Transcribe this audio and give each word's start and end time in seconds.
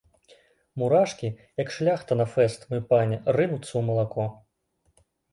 Мурашкі, 0.79 1.27
як 1.63 1.73
шляхта 1.75 2.17
на 2.21 2.25
фэст, 2.35 2.65
мой 2.71 2.81
пане, 2.93 3.19
рынуцца 3.37 3.65
ў 3.75 3.81
малако. 3.91 4.25